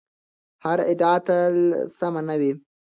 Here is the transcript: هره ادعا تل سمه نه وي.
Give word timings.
هره 0.63 0.83
ادعا 0.91 1.15
تل 1.25 1.55
سمه 1.97 2.21
نه 2.27 2.35
وي. 2.39 2.51